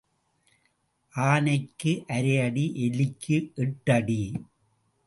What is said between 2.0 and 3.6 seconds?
அரைஅடி எலிக்கு